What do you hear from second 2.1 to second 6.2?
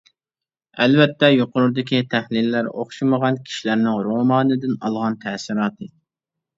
تەھلىللەر ئوخشىمىغان كىشىلەرنىڭ روماندىن ئالغان تەسىراتى.